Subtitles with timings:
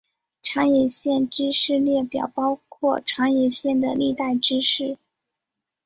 [0.41, 4.97] 长野县知事列表包括长野县的历代知事。